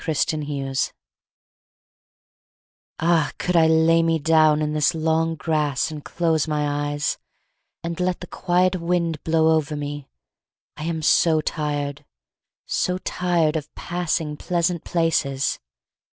JOURNEY 0.03 0.73
Ah, 2.99 3.31
could 3.37 3.55
I 3.55 3.67
lay 3.67 4.01
me 4.01 4.17
down 4.17 4.59
in 4.63 4.73
this 4.73 4.95
long 4.95 5.35
grass 5.35 5.91
And 5.91 6.03
close 6.03 6.47
my 6.47 6.89
eyes, 6.89 7.19
and 7.83 7.99
let 7.99 8.19
the 8.19 8.25
quiet 8.25 8.77
wind 8.77 9.23
Blow 9.23 9.55
over 9.55 9.75
me 9.75 10.07
I 10.75 10.85
am 10.85 11.03
so 11.03 11.39
tired, 11.39 12.03
so 12.65 12.97
tired 12.97 13.55
Of 13.55 13.71
passing 13.75 14.37
pleasant 14.37 14.83
places! 14.83 15.59